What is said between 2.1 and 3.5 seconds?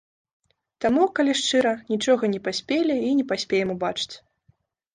не паспелі і не